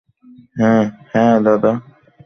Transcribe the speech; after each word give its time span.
হ্যাঁ, 1.11 1.35
দাদা। 1.41 1.71